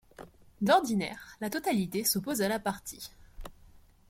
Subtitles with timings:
[0.61, 3.11] D'ordinaire, la totalité s'oppose à la partie.